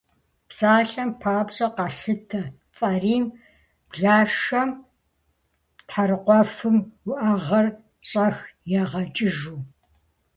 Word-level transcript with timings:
Псалъэм 0.47 1.09
папщӏэ, 1.21 1.67
къалъытэ 1.75 2.41
фӏарийм, 2.77 3.25
блашэм, 3.89 4.69
тхьэрыкъуэфым 5.87 6.77
уӏэгъэр 7.09 7.67
щӏэх 8.09 8.37
ягъэкӏыжу. 8.81 9.59